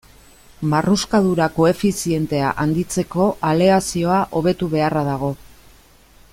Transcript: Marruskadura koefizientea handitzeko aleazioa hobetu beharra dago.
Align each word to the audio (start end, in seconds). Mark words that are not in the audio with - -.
Marruskadura 0.69 1.47
koefizientea 1.57 2.55
handitzeko 2.63 3.29
aleazioa 3.53 4.19
hobetu 4.41 4.73
beharra 4.77 5.05
dago. 5.13 5.35